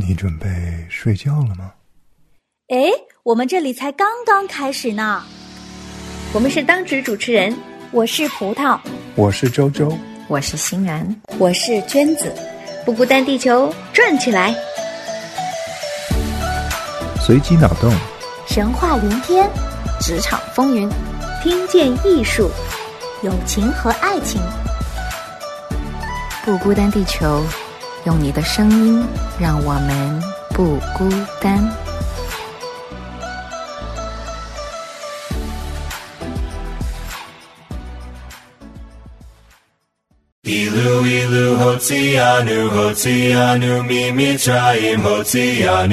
[0.00, 0.48] 你准备
[0.88, 1.72] 睡觉了吗？
[2.68, 2.88] 哎，
[3.24, 5.24] 我们这里才刚刚开始呢。
[6.32, 7.52] 我们是当值主持人，
[7.90, 8.78] 我是葡萄，
[9.16, 9.92] 我是周周，
[10.28, 11.04] 我是欣然，
[11.38, 12.32] 我是娟子。
[12.86, 14.54] 不孤单，地球转起来，
[17.20, 17.92] 随机脑洞，
[18.46, 19.50] 神话连篇，
[20.00, 20.88] 职场风云，
[21.42, 22.48] 听见艺术，
[23.24, 24.40] 友情和爱情。
[26.44, 27.42] 不孤单，地球，
[28.08, 29.04] 用你的声音
[29.38, 30.22] 让我们
[30.54, 31.06] 不孤
[31.42, 31.62] 单。
[40.40, 45.86] 一路一路好 zi 呀努好 zi 呀努咪咪 trying 好 zi 呀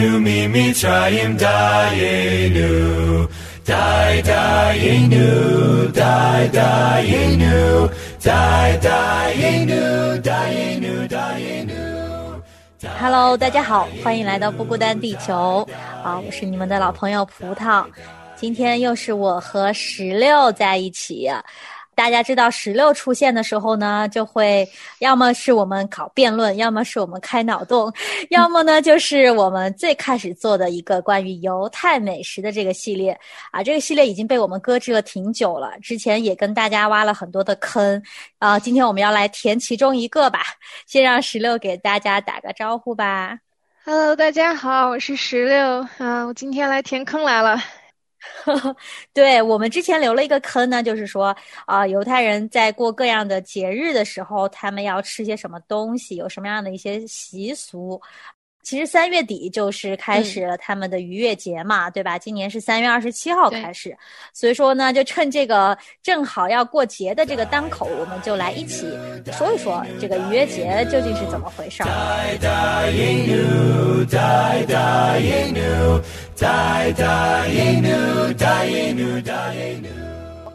[13.00, 15.68] Hello，大家好，欢迎来到不孤单地球
[16.04, 16.20] 啊！
[16.20, 17.86] 我是你们的老朋友葡萄，
[18.36, 21.30] 今天又是我和石榴在一起。
[21.96, 24.68] 大家知道石榴出现的时候呢，就会
[25.00, 27.92] 要么是我们搞辩论，要么是我们开脑洞，
[28.30, 33.18] 要么呢就是我们最开始做的一个关于犹太美食的这个系列
[33.50, 33.64] 啊。
[33.64, 38.02] 这个系列已经被我们搁置了挺久了，之前也跟大家挖了很多的坑
[38.40, 38.60] 啊。
[38.60, 40.42] 今天我们要来填其中一个吧，
[40.86, 43.40] 先让石榴给大家打个招呼吧。
[43.86, 47.58] Hello，大家好，我是石榴啊，我今天来填坑来了。
[49.14, 58.02] 对我们之前留了一个坑呢，就是说啊，犹太人在过各样的节日的时候，他们要吃些什么东西，有什么样的一些习俗。
[58.66, 62.18] 其实三月底就是开始了他们的逾越节嘛，对吧？
[62.18, 63.96] 今年是三月二十七号开始，
[64.34, 68.88] 所以说呢，就趁这个正好要过节的这个当口，我们就来一起
[69.32, 71.90] 说一说这个逾越节究竟是怎么回事儿。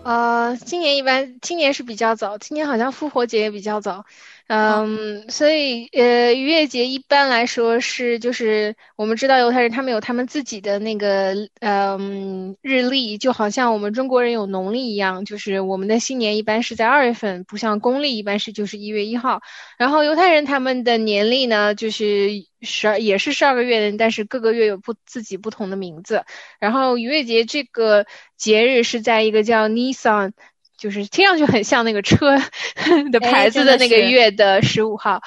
[0.03, 4.05] 呃，今年一般，今年是比较早，今年好像复活节也比较早。
[4.53, 19.41] 嗯，所以呃，逾越节一般来说是就是我们知道犹太人他们有他们自己的那个嗯日历，就好像我们中国人有农历一样，就是我们的新年一般是在二月份，不像公历一般是就是一月一号。
[19.79, 22.31] 然后犹太人他们的年历呢，就是
[22.61, 26.25] 十二也是十二个月，但是各个月有不自己不同的名字。
[26.59, 28.05] 然后逾越节这个
[28.37, 30.33] 节日是在一个叫 Nisan。
[30.81, 32.39] 就是听上去很像那个车
[33.13, 35.21] 的牌子的那个月的十五号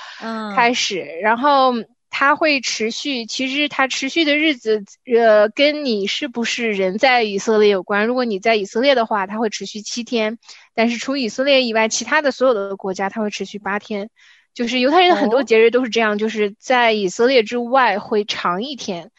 [0.55, 1.75] 开始，然后
[2.09, 3.27] 它会持续。
[3.27, 8.07] 其实它持续的日子，呃，跟你是不是人在以色列有关。
[8.07, 10.37] 如果你在以色列的话，它会持续七天；
[10.73, 14.09] 但是除以色列以外，其他的所有的国家，它会持续八天。
[14.55, 19.11] 就是犹太人的很多节日都是这样，就是在以色列之外会长一天。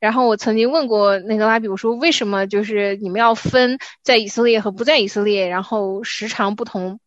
[0.00, 6.98] 然后我曾经问过那个拉比，我说为什么就是你们要分在以色列和不在以色列，然后时长不同？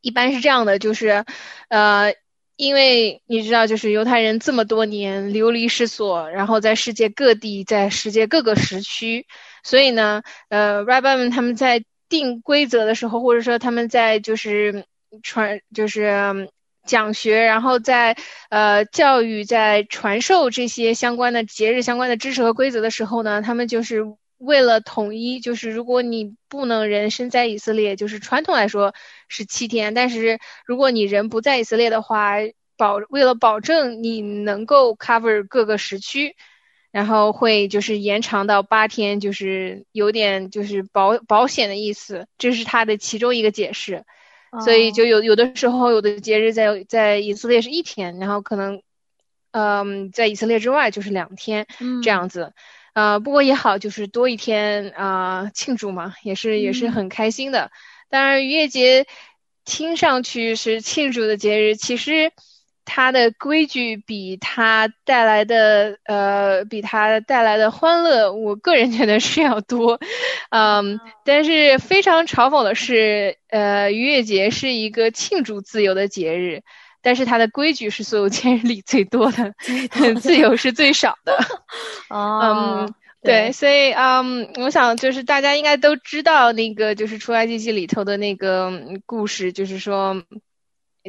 [0.00, 1.24] 一般是这样的，就是，
[1.68, 2.14] 呃，
[2.56, 9.26] 因为你知道，就是犹太人这么多年流离失所，然后在世界各地，在世界各个时区，
[9.62, 14.84] 所以呢，呃，rabbi 们他们在定规则的时候，或者说他们在就是
[15.22, 16.48] 传就是。
[16.88, 18.16] 讲学，然后在
[18.48, 24.02] 呃教育，在传授这些相关的节日相关的知识和规则的时候呢，他们就是
[24.38, 28.94] 为了统一，就是如果你不能人身在以色列，就是传统来说
[29.28, 32.36] 是七天，但是如果你人不在以色列的话，
[32.76, 36.36] 保为了保证你能够 cover 各个时区，
[36.90, 44.04] 然后会就是延长到八天，就是有点就是保保险的意思，这是他的其中一个解释。
[44.64, 48.82] 所以就有有的时候，有的节日在在以色列是一天，然后可能，
[49.52, 51.66] 嗯，在以色列之外就是两天
[52.02, 52.52] 这样子，
[52.94, 57.70] 呃，不过也好，就是多一天啊，庆祝嘛，也是也是很开心的。
[58.08, 59.06] 当然，逾越节
[59.64, 62.32] 听上去是庆祝的节日，其实。
[62.90, 70.00] 它的规矩比它带来的呃，比它带来的欢乐，我个人觉得是要多，
[70.48, 76.62] 嗯，但是非常嘲讽的是，呃，逾越节是一个庆祝自由的节日，
[77.02, 79.52] 但是它的规矩是所有节日里最多的，
[80.22, 81.38] 自由是最少的。
[82.10, 88.72] 嗯，对，所以嗯，我想就是大家应该都知道那个就是出埃及记里头的那个
[89.04, 90.22] 故事，就是说。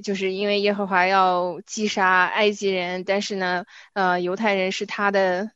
[0.03, 5.51] 就是因为耶和华要击杀埃及人，但是呢，呃，犹太人是他的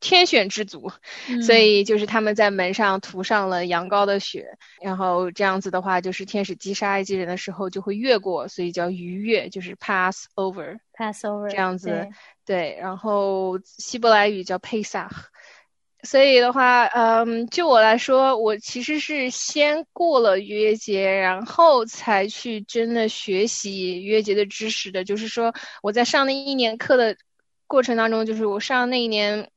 [0.00, 0.92] 天选之族，
[1.28, 10.78] 嗯所以就是他们在门上涂上了羊羔的血，然后这样子的话，就是天使击杀埃及人的时候就会越过，所以叫逾越，就是 pass over。
[10.92, 12.10] Passover 这样子对
[12.44, 15.08] 对，然后希伯来语叫 Pesach，
[16.04, 25.02] 所以的话，嗯，就我来说，我其实是先过了逾越节，然后才去真的学习逾越节的知识的。
[25.02, 25.52] 就是说，
[25.82, 27.16] 我在上那一年课的
[27.66, 29.50] 过程当中，就是我上那一年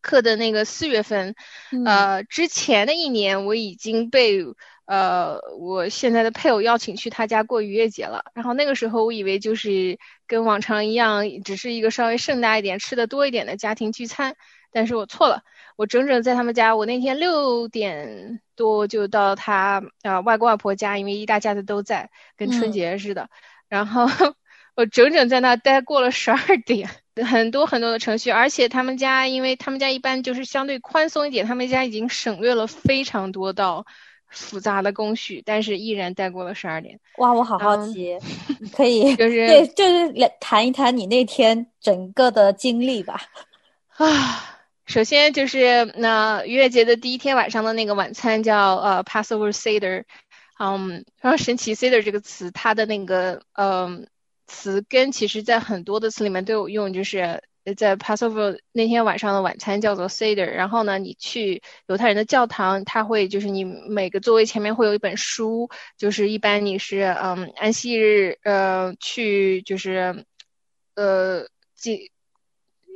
[0.00, 1.34] 课的那个四月份，
[1.72, 4.44] 嗯呃，之前的一年我已经被
[4.86, 8.24] 呃我现在的配偶邀请去他家过逾越节了。
[8.32, 14.36] 然后那个时候我以为就是跟往常一样，只是一个稍微盛大一点、吃的多一点的家庭聚餐，
[14.72, 15.42] 但是我错了。
[15.76, 23.30] 我整整在他们家，我那天六点多就到他呃外公外婆家，因为一大家子都在，跟春嗯节似的。
[23.68, 24.06] 然后
[24.74, 26.88] 我整整在那待过了十二点，
[27.24, 33.86] 很多很多的程序，而且他们家，因为他们家一般就是相对宽松一点，他们家已经省略了非常多道
[34.28, 36.98] 复杂的工序，但是依然待过了十二点。
[37.18, 38.18] 哇，我好好嗯奇，
[38.60, 43.20] 你可以就是对，就是来谈一谈你那天整个的经历吧。
[43.96, 44.57] 啊，
[44.88, 50.04] 首先就是那逾越节的第一天晚上的那个晚餐叫呃 Passover Seder，
[50.58, 54.08] 嗯，非常神奇 Seder 这个词，它的那个嗯
[54.46, 57.42] 词根其实在很多的词里面都有用，就是
[57.76, 65.68] 在 Passover 那天晚上的晚餐叫做 Seder，然后呢，你去犹太人的教堂，他会就是你每个座位前面会有一本书，
[65.98, 70.24] 就是一般你是嗯安息日呃去就是
[70.94, 72.10] 呃祭。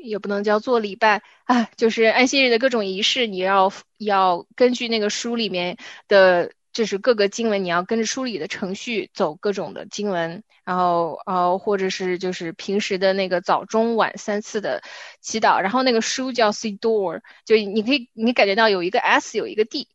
[0.02, 5.76] 也不能叫做礼拜啊，就是安息日的各种仪式，你要要根据那个书里面
[6.08, 14.82] 的，就是各个经文，你要跟着书里的程序走各种的经文，然后呃，或者是就是平时的那个早中晚三次的
[15.20, 19.88] 祈祷，然后那个书叫 Sidor，就你可以你感觉到有一个 S 有一个 D，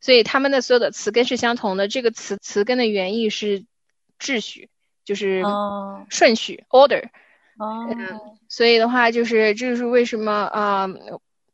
[0.00, 3.64] 所以他们的所有的词根是相同的，这个词词根的原意是
[4.18, 4.70] 秩序，
[5.04, 7.10] 就是哦顺序 order。
[7.62, 10.88] 哦，所以的话，就是这就是为什么啊、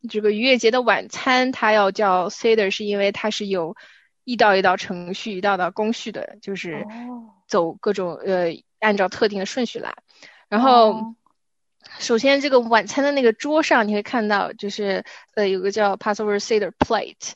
[0.08, 3.76] 这个逾越节的晚餐它要叫 Seder，是因为它是有
[4.24, 8.46] 一道一道程序、一道道工序的，就是哦走各种呃
[8.80, 9.94] 按照特定的顺序来。
[10.48, 11.14] 然后，哦
[11.98, 17.32] 首先这个晚餐的那个桌上，你会看到就是呃有个叫 Passover Seder plate。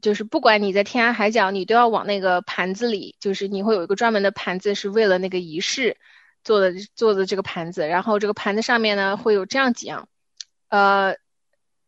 [0.00, 5.96] 就是不管你在天涯海角，你都要往那个盘子里，就是你会有一个专门的盘子，是为了那个仪式
[6.44, 7.86] 做的做的这个盘子。
[7.86, 10.08] 然后这个盘子上面呢会有这样几样，
[10.68, 11.16] 呃，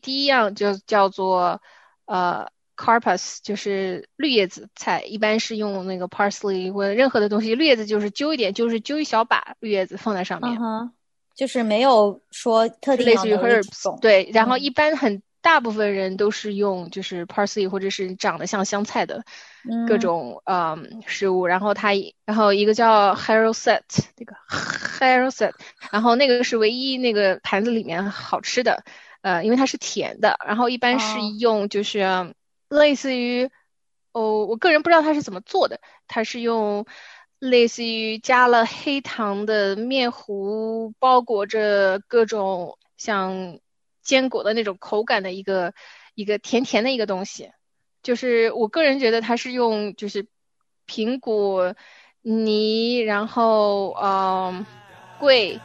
[0.01, 1.61] 第一样就叫做
[2.07, 10.93] 呃 carpus，就是绿叶子菜，一般是用那个 parsley 或者任何的东西，绿叶子就是揪一点，就是揪一小把绿叶子放在上面嗯，哼，
[11.35, 19.25] 就是没有说特定类似于 herbs，对，然后嗯一般很大部分人都是用就是 parsley 或者是长得像香菜的
[19.85, 20.01] 各嗯。
[20.01, 21.91] 种嗯食物，然后它
[22.25, 23.83] 然后一个叫 hero set
[24.17, 25.53] 那个 hero set，
[25.91, 28.85] 然后那个是唯一那个盘子里面好吃的，
[29.23, 31.37] 呃，因为它是甜的，然后一般是哦。
[31.39, 32.35] 用就是
[32.69, 33.51] 类似于
[34.13, 36.87] 哦，我个人不知道它是怎么做的，它是用
[37.39, 43.59] 类似于加了黑糖的面糊包裹着各种像
[44.03, 45.75] 坚果的那种口感的一个
[46.15, 47.51] 一个甜甜的一个东西，
[48.05, 50.25] 就是我个人觉得它是用就是
[50.87, 51.75] 苹果
[52.23, 54.65] 泥，然后嗯
[55.19, 55.59] 桂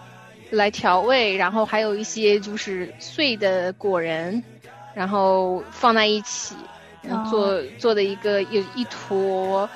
[0.50, 4.44] 来调味，然后还有一些就是碎的果仁，
[4.96, 6.55] 然后放在一起，
[7.03, 9.69] 然后做、做的一个有一坨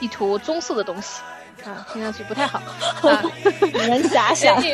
[0.00, 1.20] 一坨棕色的东西。
[1.64, 2.58] 啊，听上去不太好。
[3.08, 3.22] 啊。
[3.60, 4.62] 你能遐想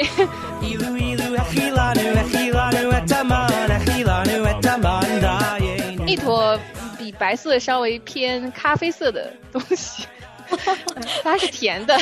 [6.06, 6.79] 一坨比
[7.20, 10.06] 白色稍微偏咖啡色的东西，
[11.22, 11.94] 它是甜的。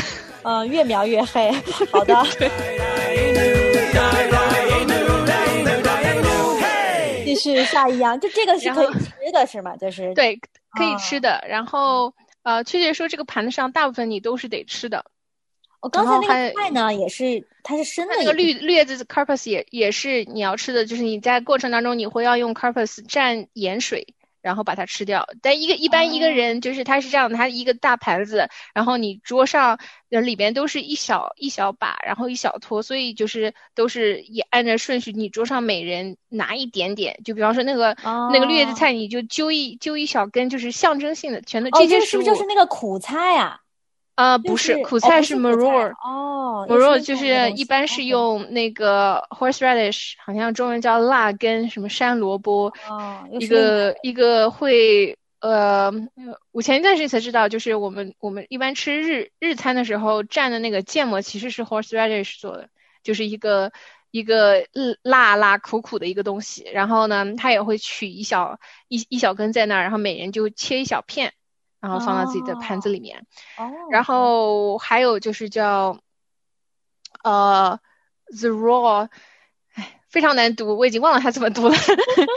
[0.45, 1.51] 嗯，越描越黑。
[1.91, 2.15] 好的，
[7.25, 9.77] 继续下一样，就这个是可以吃的，是吗？
[9.77, 10.37] 就是，对，
[10.71, 11.45] 可以啊吃的。
[11.49, 15.05] 然后呃，确切说，这个盘子上大部分你都是得吃的。
[15.81, 25.26] 我刚才那个菜呢，也是它是生的那个绿绿叶子 carpus 也也是你要吃的，就是你在过程当中你会要用 carpus 蘸盐水，然后把它吃掉。
[25.42, 29.78] 但一个一般一个人就是他是这样的，他一个大盘子，然后你桌上
[30.11, 37.21] 呃里边都是一小一小把，然后一小坨，所以就是都是也按照顺序，你桌上每人拿一点点。
[37.25, 42.21] 就比方说那个、那个绿叶子哦菜，你就揪一揪一小根，就是象征性的，全都哦，这些食物。
[42.21, 43.61] 不是就是那个苦菜啊？
[44.19, 45.93] 啊，就不是，苦菜是 maror。
[46.03, 55.93] 哦 maror 是就是一般是用那个 horseradish，好像中文叫辣根，什么山萝卜，哦，一个一个会呃，
[56.51, 62.69] 我前一段时间才知道，就是我们我们一般吃日日餐的时候蘸的那个芥末其实是 horseradish 做的，
[63.05, 63.71] 就是一个
[64.11, 64.65] 一个
[65.03, 66.69] 辣辣苦苦的一个东西。
[66.73, 68.59] 然后呢，它也会取一小
[68.89, 71.35] 一一小根在那儿，然后每人就切一小片，
[71.80, 73.26] 然后放到自己的盘子里面。
[73.56, 75.99] 哦，然后还有就是叫
[77.23, 77.78] 呃
[78.38, 79.08] the raw，
[79.75, 81.75] 哎，非常难读，我已经忘了它怎么读了。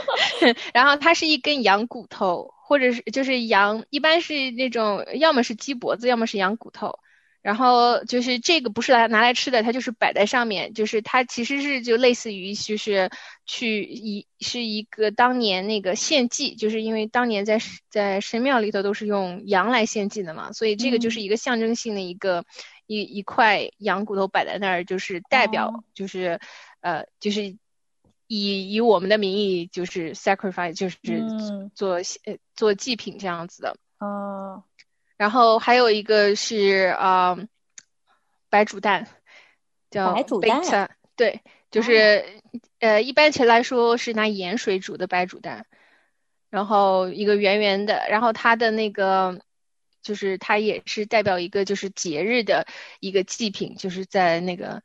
[0.74, 6.98] 然后它是一根羊骨头，或者是就是羊，一般是那种要么是鸡脖子，要么是羊骨头。
[7.42, 13.10] 然后就是这个不是来拿来吃的，它就是摆在上面，就是它其实是就类似于就是
[13.44, 17.58] 去一是一个当年那个献祭，就是因为当年在
[17.90, 22.44] 在神庙里头都是用羊来献祭的嘛，所以这个就是一个象征性的一个、
[22.86, 25.84] 一一块羊骨头摆在那儿，就是代表、哦。
[25.94, 26.38] 就是
[26.80, 27.56] 呃就是
[28.28, 31.70] 以以我们的名义就是 sacrifice 就是嗯。
[31.74, 33.76] 做呃做祭品这样子的。
[33.98, 34.62] 哦
[35.22, 37.48] 然后还有一个是啊、呃
[38.50, 39.06] 白煮蛋，
[39.88, 42.24] 叫白煮蛋对，就是、
[42.80, 45.64] 呃一般起来说是拿盐水煮的白煮蛋，
[46.50, 49.40] 然后一个圆圆的，然后它的那个
[50.02, 52.66] 就是它也是代表一个就是节日的
[52.98, 54.82] 一个祭品，就是在那个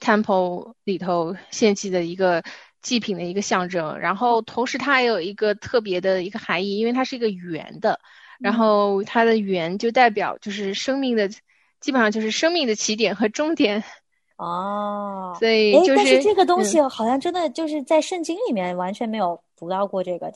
[0.00, 2.42] temple 里头献祭的一个
[2.80, 8.00] 祭品的一个象征，然后同时它还有一个特别的一个含义，因为它是一个圆的。
[8.38, 11.28] 然后它的圆就代表就是生命的，
[11.80, 13.82] 基本上就是生命的起点和终点，
[14.36, 20.32] 哦，所以，就是但是这个东西嗯好像真的就是在圣经里面完全没有读到过这个。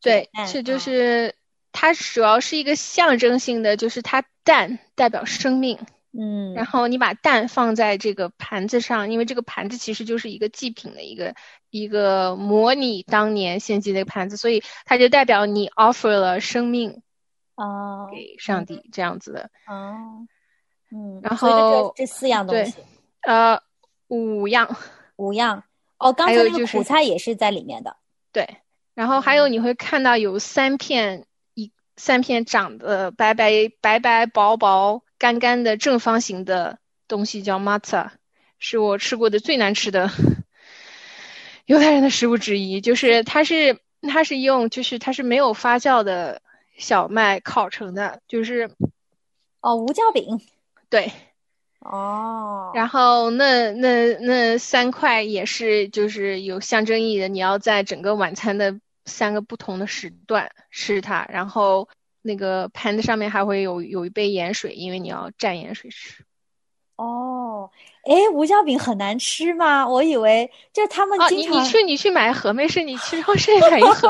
[0.00, 1.34] 对，蛋是就啊是
[1.72, 5.78] 它主要是一个象征性的，就是它蛋代表生命，
[6.16, 11.34] 嗯，然后你把蛋放在这个盘子上，因为这个盘子其实就是一个祭品的一个
[11.70, 17.02] 一个模拟当年献祭的一个盘子，所以它就代表你 offer 了生命
[17.56, 19.50] 哦给上帝这样子的。
[19.66, 20.26] 哦，
[20.92, 22.76] 嗯，然后这这四样东对西，
[23.22, 23.60] 呃，
[24.08, 24.76] 五样。
[25.16, 25.64] 五样。
[25.98, 27.96] 哦，刚才那个苦菜也是在里面的。
[28.30, 28.58] 对，
[28.94, 38.10] 然后还有你会看到有三片一三片长得白白白白薄薄干干的正方形的东西叫 matzah，
[38.58, 40.10] 是我吃过的最难吃的
[41.64, 42.82] 犹太人的食物之一。
[42.82, 46.42] 就是它是它是用就是它是没有发酵的
[46.76, 48.70] 小麦烤成的，就是
[49.60, 50.40] 哦，无酵饼。
[50.88, 51.10] 对，
[51.80, 61.88] 哦，然后那那那三块也是就是有象征意义的，你要在整个晚餐的三个不同的时段吃它，然后
[62.22, 66.24] 那个盘子上面还会有有一杯盐水，因为你要蘸盐水吃。
[66.96, 67.70] 哦，
[68.06, 69.86] 哎，无酵饼很难吃吗？
[69.86, 74.08] 我以为就是他们啊，经常你你去你去买一盒，没事，你去超市买一盒。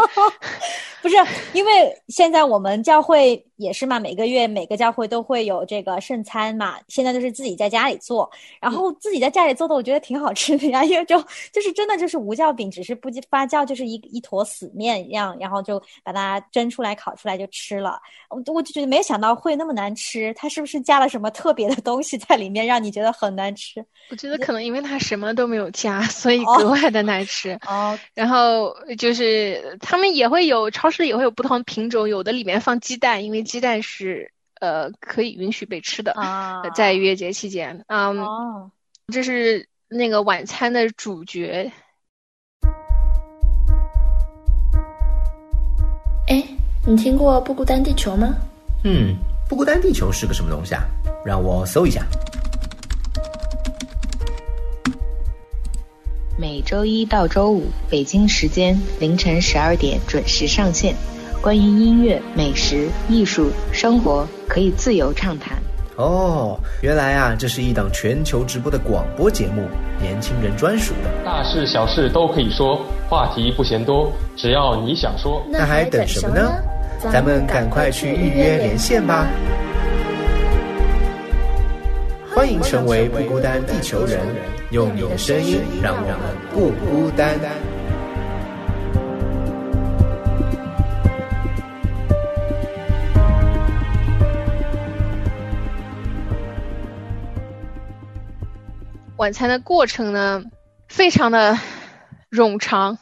[1.02, 1.16] 不是，
[1.52, 6.76] 因为现在我们教会也是嘛，每个月每个教会都会有这个圣餐嘛。
[6.88, 10.84] 现在都是自己在家里做，然后自己在家里做的，我觉得挺好吃的呀。
[10.84, 11.18] 因为就
[11.52, 17.98] 就是真的就是无酵饼，只是不发酵，就是一一坨死面一样，然后就把它蒸出来、烤出来就吃了。
[18.28, 23.84] 我我就觉得没想到会那么难吃，它是不是加了什么特别的东西在里面，让你觉得很难吃？
[24.10, 27.58] 我觉得可能因为它什么都没有加，所以哦格外的难吃。
[27.66, 36.14] 哦，然后就是他们也会有超市也会有不同品种，有的里面放鸡蛋，因为鸡蛋是呃可以允许被吃的，
[36.74, 38.70] 在逾越节期间，嗯，哦，
[39.12, 41.72] 这是那个晚餐的主角。
[46.26, 46.44] 哎，
[46.84, 48.34] 你听过不孤单地球吗？
[48.84, 49.16] 嗯，
[49.48, 50.82] 不孤单地球是个什么东西啊？
[51.24, 52.04] 让我搜一下。
[56.38, 60.94] 每周一到周五，北京时间凌晨十二点准时上线。
[61.46, 65.56] 关于音乐、美食、艺术、生活，可以自由畅谈。
[65.94, 69.62] 哦，原来啊，这是一档全球直播的广播节目，
[70.02, 71.24] 年轻人专属的。
[71.24, 75.40] 大事小事都可以说，话题不嫌多，只要你想说。
[75.48, 76.50] 那还等什么呢？
[76.98, 79.28] 咱们赶快去预约连线吧！
[82.34, 84.18] 欢迎成为不孤单地球人，
[84.72, 86.16] 用你的声音让我们
[86.52, 87.38] 不孤单。
[99.26, 100.40] 晚餐的过程呢，
[100.86, 101.58] 非常的
[102.30, 102.96] 冗长，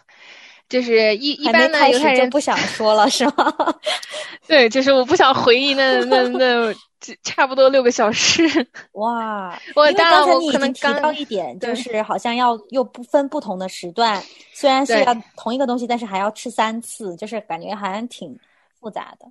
[0.70, 3.54] 就是一一般呢犹太人不想说了是吗？
[4.48, 6.74] 对，就是我不想回忆那那那
[7.22, 8.42] 差不多六个小时。
[8.92, 14.22] 哇，我当然我可能刚到一点，就是好像要又不分不同的时段，
[14.54, 18.34] 虽然是对要同一个东西，但是还要吃三次，就是感觉好像挺
[18.80, 19.26] 复杂的。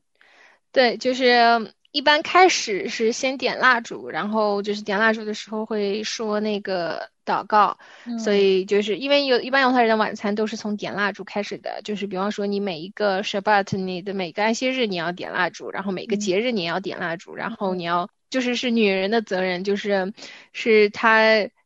[0.71, 7.77] 对，就是一般开始是先点蜡烛，然后就是点蜡烛的时候会说那个祷告，
[8.19, 20.13] 所嗯以就是因为有一般犹太人的晚餐都是从点蜡烛开始的，就是比方说你每一个 Shabbat，你的每个安息日你要点蜡烛，然后每个嗯节日你要点蜡烛，然后你要就是是女人的责任，就是
[20.51, 21.21] 是她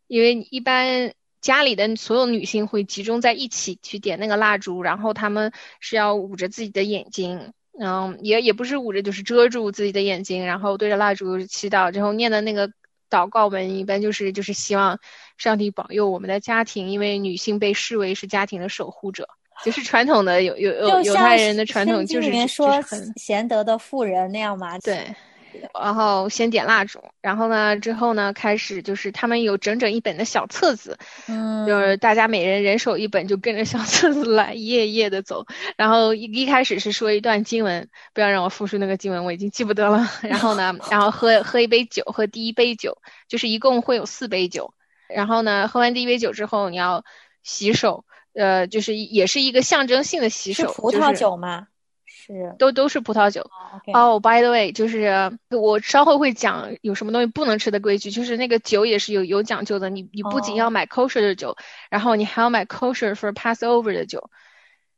[0.07, 1.13] 因为一般。
[1.39, 12.69] 家里的所有女性会集中在一起去点那个蜡烛，然后她们是要捂着自己的眼睛，嗯，也也不是捂着，就是遮住自己的眼睛，然后对着蜡烛祈祷，之后念的那个
[13.09, 14.99] 祷告文，一般就是就是希望
[15.37, 19.27] 上帝保佑我们的家庭，因为女性被视为是家庭的守护者，
[19.63, 24.79] 就是传统的有有有犹太人的传统就是就是很贤德的妇人那样嘛。
[24.79, 25.07] 对。
[25.79, 30.97] 然后先点蜡烛，然后呢，之后呢，开始就是他们有整整一本的小册子，
[31.27, 35.45] 嗯，就是大家每人人手一本，就跟着小册子来，一页一页的走。
[35.75, 40.07] 然后一一开始是说一段经文，不要让我复述那个经文，我已经记不得了。
[40.21, 42.97] 然后呢， 然后喝喝一杯酒，喝第一杯酒，
[43.27, 44.73] 就是一共会有四杯酒。
[45.07, 47.03] 然后呢，喝完第一杯酒之后，你要
[47.43, 51.67] 洗手，呃，就是也是一个象征性的洗手，是葡萄就是酒吗？
[52.33, 52.55] 是。
[52.59, 53.41] 都都是葡萄酒。
[53.41, 59.89] 哦，OK，哦、b y the way，就是我稍后会讲有什么东西不能吃的规矩，就是那个酒也是有有讲究的。
[59.89, 61.55] 你你不仅哦要买 kosher 的酒，
[61.89, 64.29] 然后你还要买 kosher for Passover 的酒，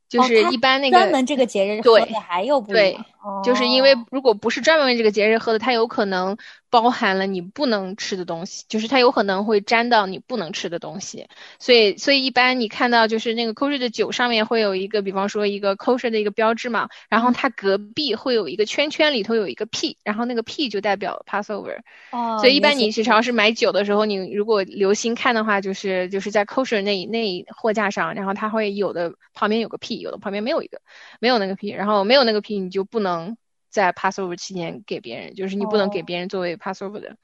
[0.08, 3.04] 就是一般那个专门这个节日喝对的还有不一对样，
[3.44, 6.36] 就是因为哦如果不是专门为这个节日喝的，它有可能
[6.70, 11.26] 包含了你不能吃的东西，就是它有可能会沾到你不能吃的东西。
[11.58, 21.78] 所以，所以一般你看到就是那个 kosher 的酒上面会有一个，比方说一个 kosher 的一个标志嘛，然后它隔壁会有一个圈圈，里头有一个 P，然后那个 P 就代表 Passover。
[22.12, 30.80] 哦，所以一般你去超市买酒的时候，你如果留心看的话，就是就是在 kosher 那那货架上，然后它会有的旁边有个 P，有的旁边没有一个，
[31.18, 33.36] 没有那个 P，然后没有那个 P 你就不能
[33.70, 36.04] 在 Passover 期间给别人，就是你不能给哦。
[36.06, 37.16] 别人作为 Passover 的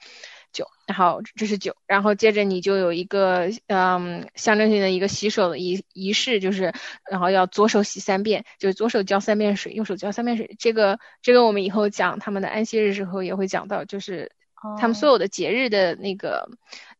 [0.53, 6.73] 酒，然后这是酒，然后接着你就有一个嗯象征性的一个洗手的仪仪式，就是
[7.11, 14.33] 然后要左手洗三遍，就是左手浇三遍水，右手浇三遍水，这个这个我们以后讲他们的安息日时候也会讲到，就是
[14.79, 15.13] 他们所哦。
[15.13, 16.49] 有的节日的那个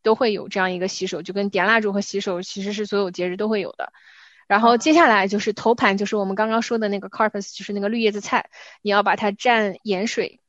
[0.03, 3.93] 都会有这样一个洗手，就跟点蜡烛和洗手其实是所有节日都会有的。
[4.47, 8.49] 然后接下来就是头盘，就是我们刚刚说的那个 carpus，就是那个绿叶子菜，
[8.83, 10.41] 你要把它蘸盐水。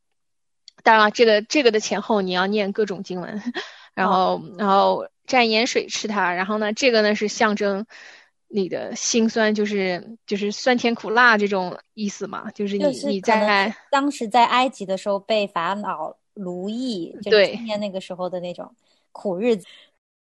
[0.84, 3.42] 当然了，这个这个的前后你要念各种经文，
[3.94, 6.34] 然后然后蘸盐水吃它。
[6.34, 7.86] 然后呢，这个呢是象征
[8.48, 18.74] 你的辛酸，就是就是酸甜苦辣这种意思嘛，就是你就是你在当时在埃及的时候被法老奴役，就是对今天那个时候的那种
[19.12, 19.66] 苦日子。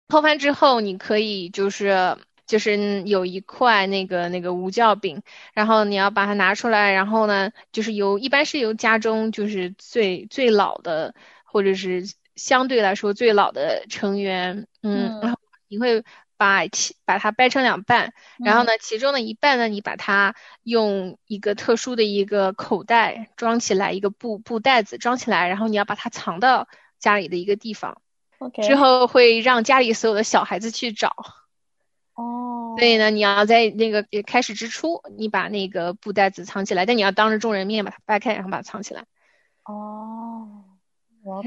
[0.09, 12.05] 偷翻之后，你可以就是就是有一块那个那个无酵饼，然后你要把它拿出来，然后呢，就是由一般是由家中就是最最老的或者是
[12.37, 16.05] 相对来说最老的成员，嗯，嗯然后你会
[16.37, 18.13] 把其把它掰成两半，
[18.45, 28.03] 然后嗯呢，其中的一半呢，你把它用一个特殊的一个口袋装起来，一个布布袋子装起来，然后你要把它藏到家里的一个地方。
[28.39, 31.25] OK，之后会让家里所有的小孩子去找，哦，
[32.79, 39.05] 所以呢，你要在那个呃开始之初，你把那个布袋子藏起来，但你要当着众人面把它掰开，然后把它藏起来。
[39.65, 40.49] 哦，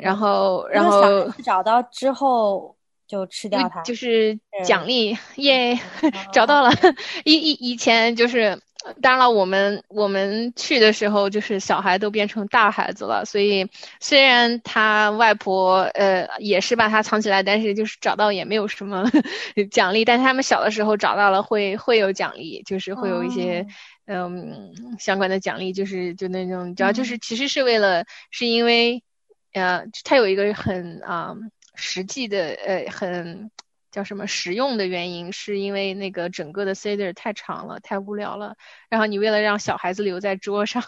[0.02, 2.76] 然后，然后找到之后
[3.08, 6.72] 就吃掉它，就是是奖励，耶，哦 找到了。
[7.26, 8.60] 以以以前就是，
[9.02, 13.70] 当然了，我们我们去的时候，就是小孩都变成大孩子了，所以
[14.00, 19.04] 虽然他外婆呃也是把他藏起来，但是就是找到也没有什么
[19.72, 20.04] 奖励。
[20.06, 23.62] 但是他们小的时候找到了会会有奖励，就是会有一些。
[23.62, 23.74] 哦
[24.10, 29.04] 嗯，相关的奖励就是就那种，主要就嗯是其实是为了，是因为，
[29.52, 31.36] 呃，他有一个很啊、
[31.76, 33.52] 实际的呃很
[33.98, 38.56] 叫什么实用的原因，是因为那个整个的 seder 太长了，太无聊了，
[38.90, 40.84] 然后你为了让小孩子留在桌上，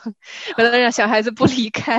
[0.59, 1.97] 为了让小孩子不离开，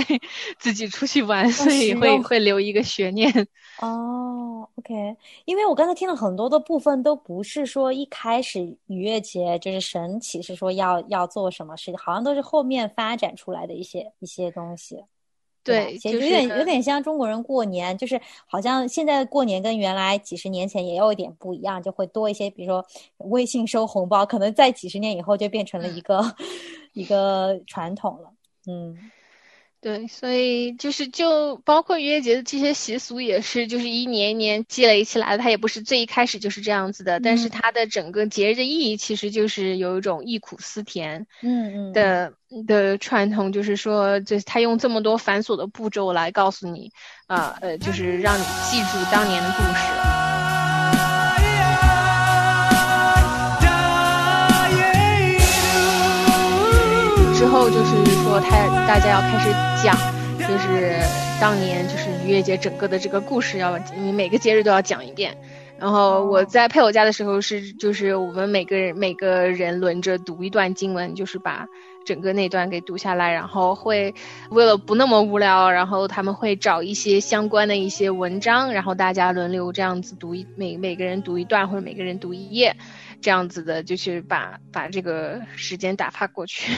[0.61, 3.29] 自己出去玩，所以会会留一个悬念。
[3.83, 15.03] 哦，OK，因为我刚才听了很多的部分，都不是说一开始逾越节就是神启示说要要做什么事情，好像都是后面发展出来的一些一些东西。
[15.65, 22.85] 吧对，其实有点有点像中国人过年，就是好像现在过年跟原来几十年前也有一点不一样，就会多一些，比如说
[23.29, 26.21] 微信收红包，可能在几十年以后就变成了一个、
[26.95, 28.31] 一个传统了。
[28.67, 28.97] 嗯，
[29.81, 41.93] 对，所以就是就包括逾越节的这些习俗也是，就是一年一年积累起来的，它也不是最一开始就是这样子的，但是它的整个节日的意义其实就是有一种忆苦思甜，嗯嗯。
[41.93, 42.33] 的
[42.67, 46.93] 的传统，就是说，就是他用这么多繁琐的步骤来告诉你，
[47.27, 50.10] 啊呃，就是让你记住当年的故事。
[57.61, 59.51] 后就是说，他大家要开始
[59.85, 59.95] 讲，
[60.49, 60.99] 就是
[61.39, 65.37] 当年就是逾越节整个的这个故事要，你每个节日都要讲一遍。
[65.79, 71.69] 然后我在配偶家的时候是，就是我们每个人每个人轮着读一段经文，就是把
[72.07, 74.15] 整个那段给读下来，然后会
[74.51, 82.75] 为了不那么无聊，然后他们会找一些相关的一些文章，然后大家轮流这样子读一每每个人读一段或者每个人读一页，
[83.21, 86.73] 这样子的，就是把把这个时间打发过去，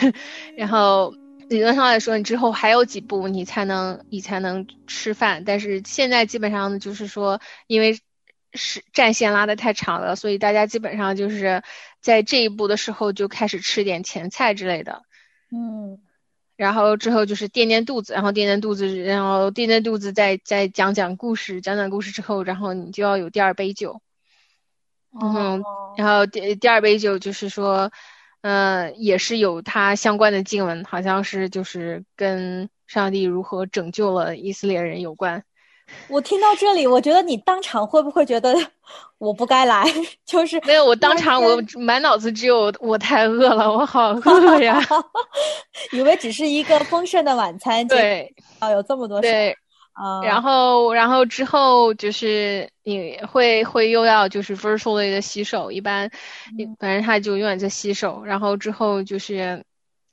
[0.56, 1.14] 然后。
[1.48, 8.00] 理论上来说，你之后还有几步你才能你才能吃饭，但是现在基本上就是说，因为
[8.54, 11.62] 是战线拉得太长了，所以大家基本上就是
[12.00, 15.02] 在这一步的时候就开始吃点前菜之类的，
[15.50, 15.98] 嗯，
[16.56, 24.00] 然后之后就是垫垫肚子，然后垫垫肚子，然后垫垫肚子，再再讲讲故事，讲讲故事之后，然后你就要有第二杯酒，
[25.20, 25.62] 嗯，
[25.96, 27.90] 然后第第二杯酒就是说。
[28.42, 35.44] 呃，也是有它相关的经文，好像是就是跟上帝如何拯救了以色列人有关。
[36.10, 38.52] 我听到这里，我觉得你当场会不会觉得
[39.18, 39.84] 我不该来？
[40.26, 44.80] 就是没有，我当场我满脑子只有我太饿了，我好 饿呀，
[45.92, 49.56] 以为只是一个丰盛的晚餐，对，啊，有这么多对。
[49.94, 56.10] 啊，然后，然后之后就是你会会又要就是 virtually 的洗手，一般，
[56.78, 58.24] 反正他就永远在洗手。
[58.24, 59.62] 然后之后就是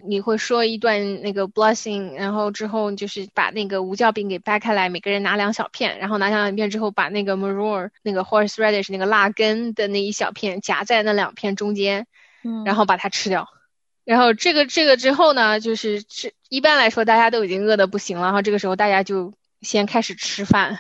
[0.05, 12.05] 你会说一段那个 blessing，然后之后就是把那个无酵饼给掰开来，每个人拿两小片，然后拿两片之后，把那个 maror 那个 horseradish 那个辣根的那一小片夹在那两片中间，
[12.43, 13.47] 嗯，然后把它吃掉。
[14.03, 19.33] 然后这个这个之后呢，就是吃一般来说大家都已经饿得不行了，然后这个时候大家就。
[19.61, 20.79] 先开始吃饭，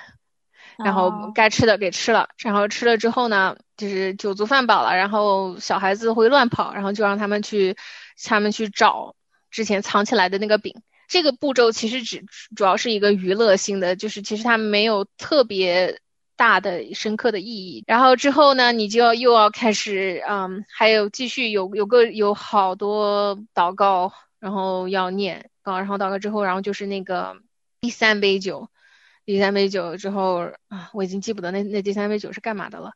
[0.83, 7.75] 然后该吃的给吃了，然后吃了之后呢，就是酒足饭饱了，然后小孩子会乱跑，然后就让他们去，
[8.23, 9.15] 他们去找
[9.51, 10.81] 之前藏起来的那个饼。
[11.09, 12.23] 这个步骤其实只
[12.55, 15.99] 主要是一个娱乐性的，就是其实它没有特别
[16.37, 17.83] 大的深刻的意义。
[17.85, 27.35] 然后之后呢，你就要又要开始，嗯，还有继续有有个有好多祷告，然后要念，然后祷告之后，然后就是那个。
[27.81, 28.69] 第三杯酒，
[29.25, 32.91] 第三杯酒之后啊，我已经记不得那那第三杯酒是干嘛的了。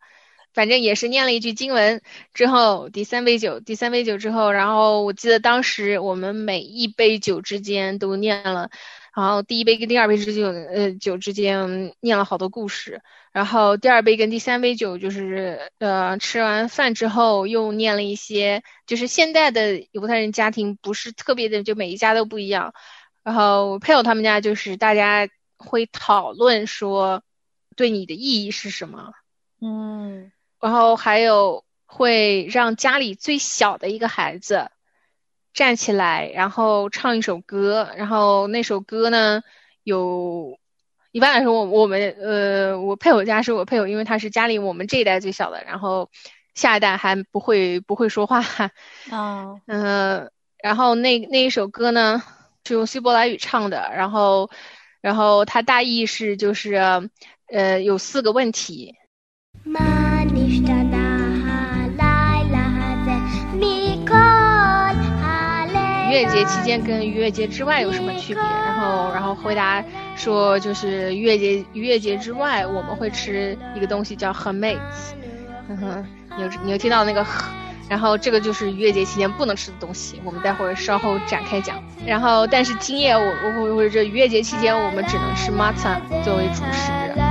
[0.54, 2.02] 反正也是念了一句经文
[2.34, 8.69] 之后，第三杯酒，第三杯酒之后，然后我记得当时我们每一杯酒之间都念了，
[9.15, 13.02] 然后第一杯跟第二杯之酒，呃，酒之间念了好多故事。
[13.32, 22.76] 然后第二杯跟第三杯酒就是呃吃完饭之后又念了一些，就是现代的犹太人家庭不是特别的，就每一家都不一样。
[23.23, 27.23] 然后配偶他们家就是大家会讨论说，
[27.75, 29.13] 对你的意义是什么？
[29.62, 34.69] 嗯，然后还有会让家里最小的一个孩子
[35.53, 39.41] 站起来，然后唱一首歌，然后那首歌呢
[39.83, 40.59] 有，
[41.13, 46.09] 一般来说我我们呃我配偶家是我配偶，因为他是家里我们这一代最小的，然后
[46.55, 48.41] 下一代还不会不会说话，
[49.12, 52.21] 啊， 嗯，然后那那一首歌呢？
[52.65, 54.49] 是用希伯来语唱的，然后，
[55.02, 57.10] 然后它大意是就是，
[57.52, 58.95] 呃，有四个问题。
[66.06, 68.41] 逾越节期间跟逾越节之外有什么区别？
[68.41, 69.84] 然后，然后回答
[70.15, 74.78] 说就是逾越节逾越节之外我们会吃一个东西叫 hametz，
[75.67, 76.06] 哼哼，
[76.38, 77.26] 你有你有听到那个？
[77.93, 81.77] 然后这个就是逾越节期间不能吃的东西，我们待会儿稍后展开讲。
[82.03, 83.21] 然后，但是今夜我
[83.60, 87.22] 我我这逾越节期间我们只能吃 m a t a 作为主食。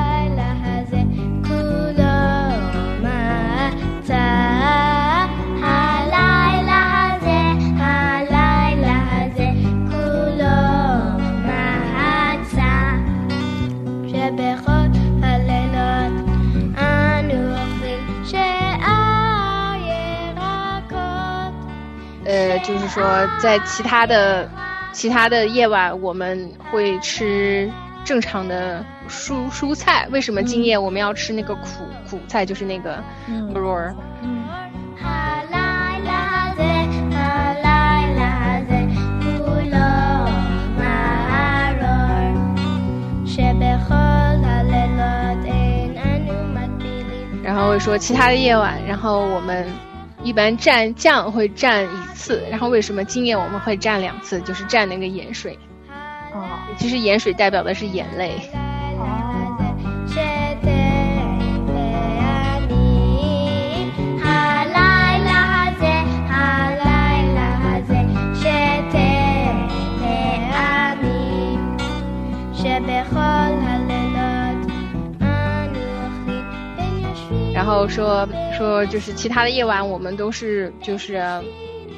[22.63, 23.05] 就是说
[23.41, 24.49] 在其他的
[24.93, 27.69] 其他的夜晚我们会吃
[28.05, 33.53] 正常的蔬蔬菜，为什么今夜我们要吃那个苦苦菜，就是那个嗯。
[34.23, 34.45] 嗯，
[47.43, 49.67] 然后说其他的夜晚，然后我们。
[50.25, 54.41] 一般蘸酱会蘸一次，然后为什么今年我们会蘸两次？
[54.43, 55.59] 就是蘸那个盐水。
[56.33, 58.51] 哦，其实盐水代表的是眼泪。
[77.55, 78.27] 然后说
[78.63, 81.21] 说就是其他的夜晚，我们都是就是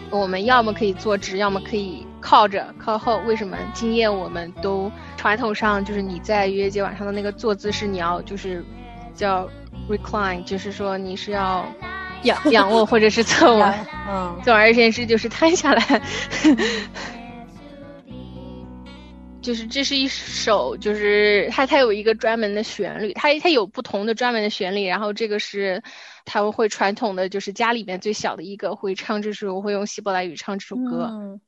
[0.08, 3.18] 我们要么可以坐直，要么可以靠着靠后。
[3.26, 8.64] 为什么今夜我们都传统上就是你在愚人节晚上的那个坐姿是你要就是
[9.14, 9.46] 叫
[9.90, 11.66] recline，就是说你是要
[12.22, 13.74] 仰仰卧或者是侧卧。
[14.08, 16.02] 嗯，总而言之就是瘫下来。
[19.44, 25.82] 就是这是一首，就是它它有一个专门的旋律，它它有不同的专门的旋律，然后这个是
[26.24, 31.10] 他们会传统的，就是家里面最小的一个会唱这首，会用希伯来语唱这首歌。
[31.12, 31.38] 嗯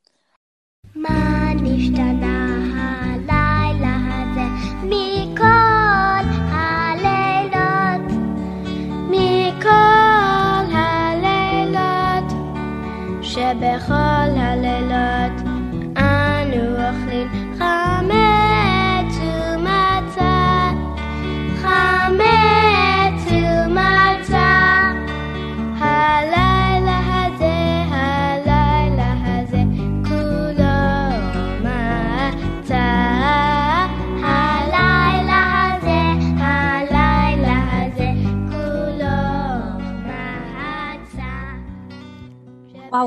[13.79, 14.26] 哇，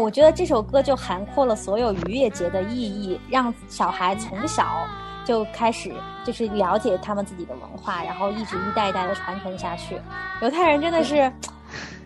[0.00, 4.86] 我觉得这首歌就涵括了所有逾越节的意义，让小孩从小
[5.24, 5.92] 就开始
[6.24, 10.00] 就是了解他们自己的文化，然后一直一代一代的传承下去。
[10.40, 11.30] 犹太人真的是，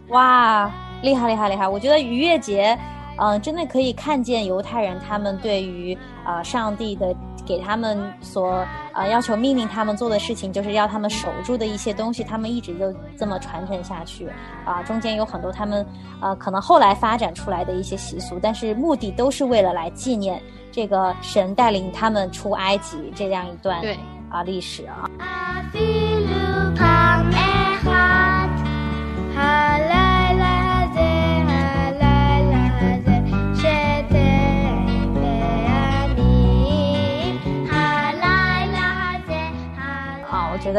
[0.08, 0.70] 哇，
[1.02, 1.68] 厉害厉害厉害！
[1.68, 2.76] 我觉得逾越节，
[3.16, 7.14] 嗯、真的可以看见犹太人他们对于呃上帝的
[7.46, 14.28] 给他们所呃要求命令他们做的事情，就是要他们守住的一些东西，他们一直就这么传承下去
[14.64, 15.86] 啊、中间有很多他们
[16.20, 23.98] 啊可能后来发展出来的一些习俗，但是目的都是为了来纪念这个神带领他们出埃及这样一段对
[24.30, 25.08] 啊历史啊。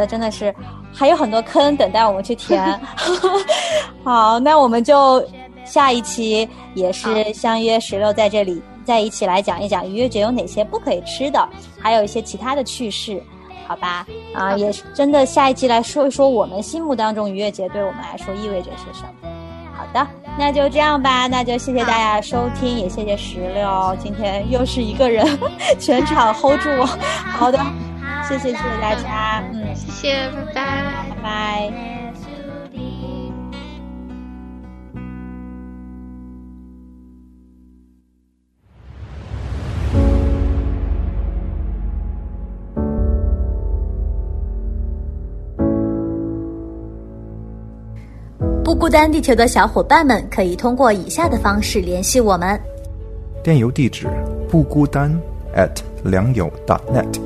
[0.05, 0.53] 真的是
[0.93, 2.79] 还有很多坑等待我们去填。
[4.03, 5.25] 好，那我们就
[5.65, 11.47] 下一期也是相约石榴在这里再一起来讲一讲逾越节有哪些不可以吃的，
[11.81, 13.21] 还有一些其他的趣事。
[13.67, 19.29] 好吧，啊，也是真的，下一期来说一说我们心目当中逾越节对我们来说意味着是什么。
[19.75, 25.25] 好的，那就这样吧，那就谢谢大家的收听，也谢谢石榴，今天又是一个人
[25.79, 26.85] 全场 hold 住我。
[26.85, 27.59] 好的，
[28.27, 31.05] 谢谢谢谢大家，嗯，谢谢，拜拜。
[31.11, 31.73] 拜拜。
[48.63, 52.59] 不孤单地球的小伙伴们可以通过以下的方式联系我们：
[53.43, 54.07] 电邮地址
[54.49, 55.09] 不孤单
[55.55, 55.71] at
[56.03, 57.19] 良友 .net，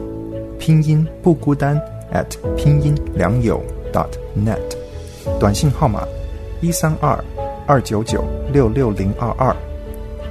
[0.60, 1.82] 拼音不孤单
[2.14, 4.60] at 拼音良友 dot .net，
[5.40, 6.04] 短信号码
[6.60, 7.18] 一三二
[7.66, 9.56] 二九九六六零二二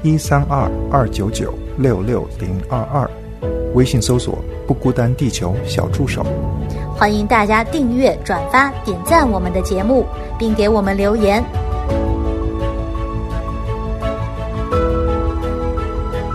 [0.03, 3.11] 一三二二九九六六零二二，
[3.75, 6.25] 微信搜索不孤单地球小助手。
[6.95, 10.05] 欢迎大家订阅、转发、点赞我们的节目，
[10.39, 11.43] 并给我们留言。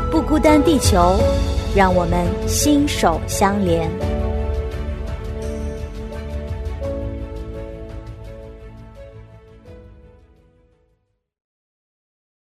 [0.10, 1.19] 不孤单，地球，
[1.76, 4.12] 让我们心手相连。